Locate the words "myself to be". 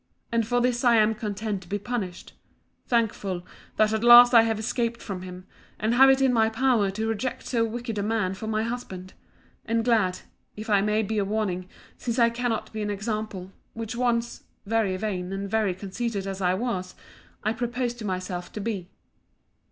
18.05-18.89